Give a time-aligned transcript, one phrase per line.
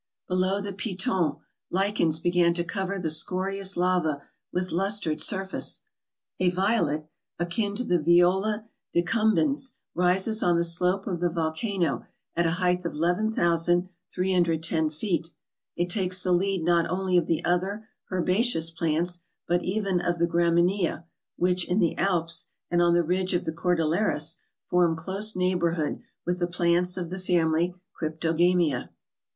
[0.27, 1.33] Below the Piton,
[1.69, 5.81] lichens begin to cover the scorious lava with lustered surface;
[6.39, 7.05] a violet,
[7.37, 12.57] akin to the viola decum bens, rises on the slope of the volcano at a
[12.57, 15.29] height of 11,310 feet;
[15.75, 20.25] it takes the lead not only of the other herbaceous plants, but even of the
[20.27, 21.05] graminea,
[21.37, 26.39] which, in the Alps and on the ridge of the Cordilleras, form close neighborhood with
[26.39, 28.89] the plants of the family of cryptogamia.